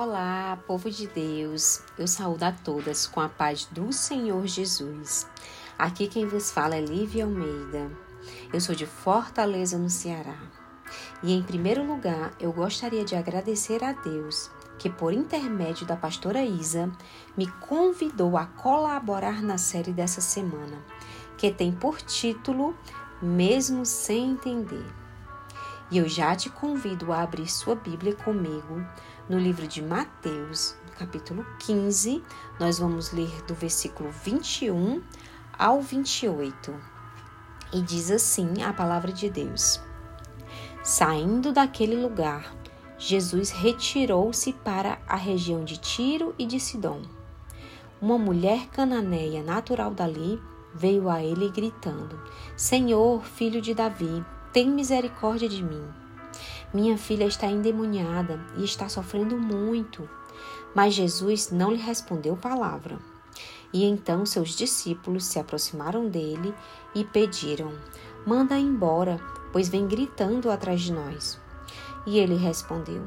[0.00, 1.82] Olá, povo de Deus.
[1.98, 5.26] Eu saúdo a todas com a paz do Senhor Jesus.
[5.76, 7.90] Aqui quem vos fala é Lívia Almeida.
[8.52, 10.38] Eu sou de Fortaleza, no Ceará.
[11.20, 14.48] E em primeiro lugar, eu gostaria de agradecer a Deus
[14.78, 16.88] que, por intermédio da pastora Isa,
[17.36, 20.78] me convidou a colaborar na série dessa semana,
[21.36, 22.72] que tem por título
[23.20, 24.97] Mesmo Sem Entender.
[25.90, 28.84] E eu já te convido a abrir sua Bíblia comigo
[29.26, 32.22] no livro de Mateus, capítulo 15.
[32.60, 35.02] Nós vamos ler do versículo 21
[35.58, 36.74] ao 28.
[37.72, 39.80] E diz assim a palavra de Deus:
[40.82, 42.54] Saindo daquele lugar,
[42.98, 47.00] Jesus retirou-se para a região de Tiro e de Sidom.
[47.98, 50.38] Uma mulher cananeia natural dali
[50.74, 52.20] veio a ele gritando:
[52.54, 54.22] Senhor, filho de Davi,
[54.58, 55.84] tem misericórdia de mim.
[56.74, 60.10] Minha filha está endemoniada e está sofrendo muito.
[60.74, 62.98] Mas Jesus não lhe respondeu palavra.
[63.72, 66.52] E então seus discípulos se aproximaram dele
[66.92, 67.72] e pediram:
[68.26, 69.20] Manda embora,
[69.52, 71.40] pois vem gritando atrás de nós.
[72.04, 73.06] E ele respondeu: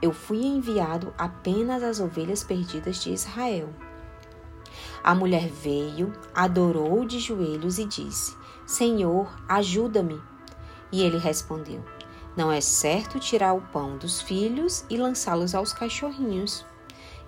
[0.00, 3.68] Eu fui enviado apenas às ovelhas perdidas de Israel.
[5.02, 10.33] A mulher veio, adorou de joelhos e disse: Senhor, ajuda-me.
[10.94, 11.84] E ele respondeu:
[12.36, 16.64] Não é certo tirar o pão dos filhos e lançá-los aos cachorrinhos.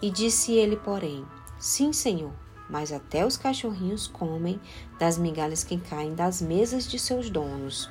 [0.00, 1.26] E disse ele, porém:
[1.58, 2.32] Sim, Senhor,
[2.70, 4.60] mas até os cachorrinhos comem
[5.00, 7.90] das migalhas que caem das mesas de seus donos.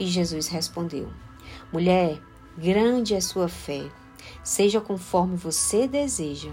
[0.00, 1.12] E Jesus respondeu:
[1.70, 2.18] Mulher,
[2.56, 3.86] grande é sua fé,
[4.42, 6.52] seja conforme você deseja.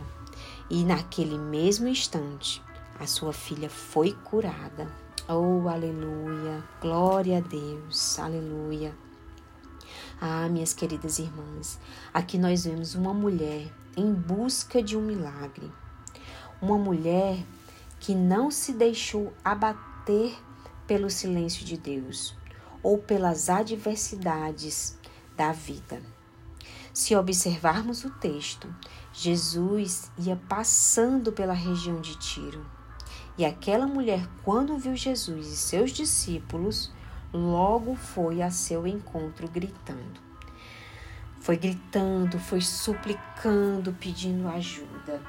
[0.70, 2.62] E naquele mesmo instante,
[3.00, 4.92] a sua filha foi curada.
[5.34, 6.62] Oh, aleluia!
[6.82, 8.20] Glória a Deus!
[8.20, 8.94] Aleluia!
[10.20, 11.80] Ah, minhas queridas irmãs,
[12.14, 15.72] aqui nós vemos uma mulher em busca de um milagre.
[16.62, 17.42] Uma mulher
[17.98, 20.38] que não se deixou abater
[20.86, 22.36] pelo silêncio de Deus
[22.84, 25.00] ou pelas adversidades
[25.38, 26.02] da vida.
[26.94, 28.68] Se observarmos o texto,
[29.14, 32.81] Jesus ia passando pela região de Tiro.
[33.42, 36.92] E aquela mulher, quando viu Jesus e seus discípulos,
[37.34, 40.22] logo foi a seu encontro gritando.
[41.40, 45.20] Foi gritando, foi suplicando, pedindo ajuda.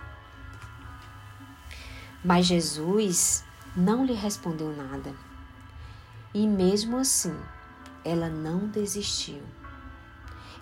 [2.22, 5.14] Mas Jesus não lhe respondeu nada.
[6.34, 7.34] E mesmo assim,
[8.04, 9.42] ela não desistiu.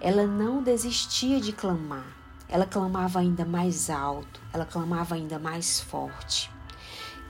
[0.01, 2.07] Ela não desistia de clamar.
[2.49, 6.49] Ela clamava ainda mais alto, ela clamava ainda mais forte.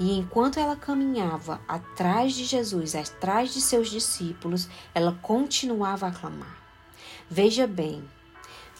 [0.00, 6.56] E enquanto ela caminhava atrás de Jesus, atrás de seus discípulos, ela continuava a clamar.
[7.28, 8.02] Veja bem,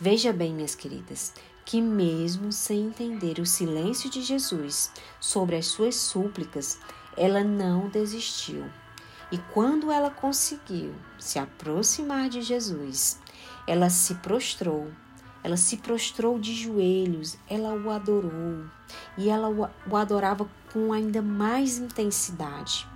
[0.01, 5.95] veja bem, minhas queridas, que mesmo sem entender o silêncio de Jesus sobre as suas
[5.95, 6.79] súplicas,
[7.19, 8.65] ela não desistiu.
[9.31, 13.21] E quando ela conseguiu se aproximar de Jesus,
[13.67, 14.91] ela se prostrou
[15.43, 18.65] ela se prostrou de joelhos, ela o adorou
[19.17, 22.87] e ela o adorava com ainda mais intensidade.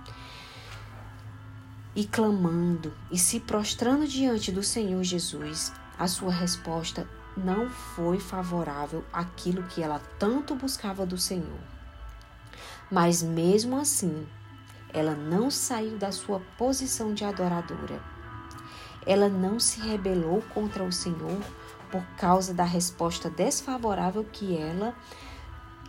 [1.95, 7.07] E clamando e se prostrando diante do Senhor Jesus, a sua resposta
[7.37, 11.59] não foi favorável àquilo que ela tanto buscava do Senhor.
[12.91, 14.27] Mas mesmo assim,
[14.93, 18.01] ela não saiu da sua posição de adoradora.
[19.05, 21.41] Ela não se rebelou contra o Senhor
[21.91, 24.95] por causa da resposta desfavorável que ela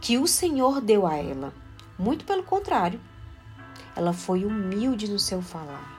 [0.01, 1.53] que o Senhor deu a ela.
[1.99, 3.01] Muito pelo contrário.
[3.97, 5.99] Ela foi humilde no seu falar,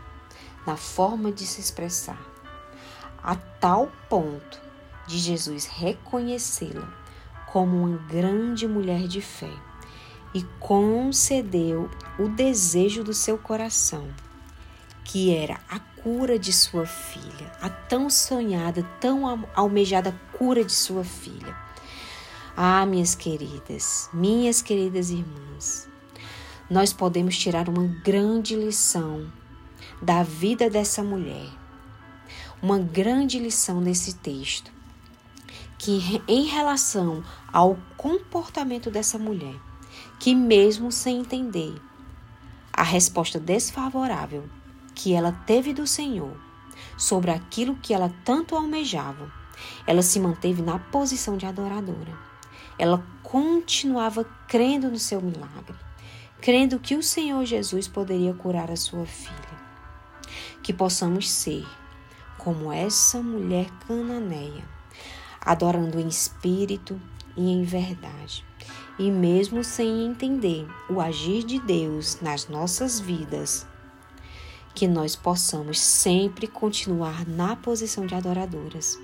[0.66, 2.20] na forma de se expressar,
[3.24, 4.62] a tal ponto
[5.08, 6.88] de Jesus reconhecê-la
[7.48, 9.52] como uma grande mulher de fé
[10.34, 14.08] e concedeu o desejo do seu coração,
[15.08, 21.06] que era a cura de sua filha, a tão sonhada, tão almejada cura de sua
[21.06, 21.56] filha.
[22.58, 25.88] Ah, minhas queridas, minhas queridas irmãs,
[26.70, 29.32] nós podemos tirar uma grande lição
[30.02, 31.48] da vida dessa mulher,
[32.62, 34.70] uma grande lição nesse texto,
[35.78, 37.24] que em relação
[37.54, 39.56] ao comportamento dessa mulher,
[40.20, 41.82] que mesmo sem entender
[42.74, 44.44] a resposta desfavorável
[44.98, 46.36] que ela teve do Senhor
[46.98, 49.32] sobre aquilo que ela tanto almejava,
[49.86, 52.18] ela se manteve na posição de adoradora.
[52.80, 55.76] Ela continuava crendo no seu milagre,
[56.42, 59.58] crendo que o Senhor Jesus poderia curar a sua filha.
[60.64, 61.66] Que possamos ser
[62.40, 64.66] como essa mulher cananeia,
[65.40, 67.00] adorando em espírito
[67.36, 68.44] e em verdade.
[68.98, 73.68] E mesmo sem entender o agir de Deus nas nossas vidas,
[74.78, 79.00] que nós possamos sempre continuar na posição de adoradoras,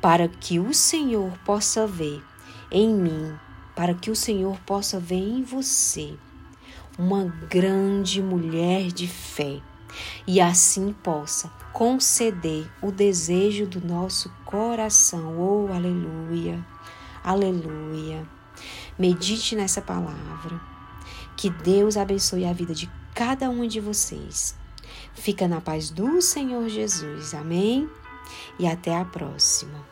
[0.00, 2.22] para que o Senhor possa ver
[2.70, 3.34] em mim,
[3.74, 6.14] para que o Senhor possa ver em você
[6.96, 9.60] uma grande mulher de fé
[10.24, 15.36] e assim possa conceder o desejo do nosso coração.
[15.36, 16.64] Oh, aleluia,
[17.24, 18.24] aleluia.
[18.96, 20.60] Medite nessa palavra.
[21.36, 24.61] Que Deus abençoe a vida de cada um de vocês.
[25.14, 27.34] Fica na paz do Senhor Jesus.
[27.34, 27.88] Amém?
[28.58, 29.91] E até a próxima.